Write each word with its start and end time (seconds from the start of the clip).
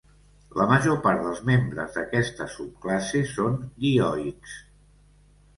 La 0.59 0.65
major 0.71 0.95
part 1.03 1.21
dels 1.25 1.41
membres 1.49 1.93
d'aquesta 1.99 2.49
subclasse 2.55 3.21
són 3.35 3.63
dioics. 3.85 4.57